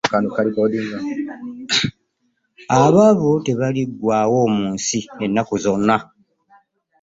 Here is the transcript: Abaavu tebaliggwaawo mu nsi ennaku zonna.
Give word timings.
Abaavu 2.81 3.31
tebaliggwaawo 3.45 4.41
mu 4.55 4.65
nsi 4.75 4.99
ennaku 5.25 5.55
zonna. 5.63 5.97